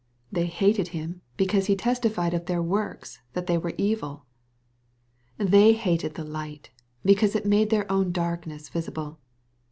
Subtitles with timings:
[0.31, 4.25] They hated Him, because He testified of their works that they were evil.
[5.37, 6.71] They hated the light,
[7.05, 9.19] be cause it made their own darkness visible.